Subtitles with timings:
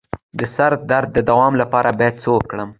[0.39, 2.69] د سر درد د دوام لپاره باید څه وکړم؟